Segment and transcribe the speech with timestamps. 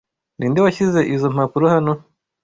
[0.37, 1.93] Ninde washyize izoi mpapuro hano?